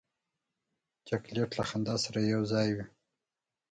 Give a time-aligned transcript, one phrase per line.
[1.07, 2.85] چاکلېټ له خندا سره یو ځای وي.